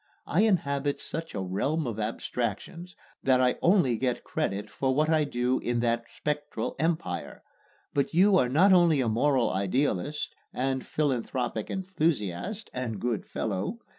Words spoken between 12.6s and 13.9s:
(and good fellow!)